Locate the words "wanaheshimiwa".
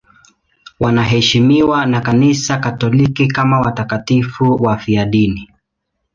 0.79-1.85